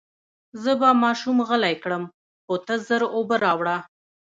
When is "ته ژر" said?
2.65-3.01